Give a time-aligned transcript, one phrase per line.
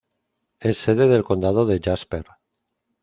[0.59, 2.25] Es sede del condado de Jasper.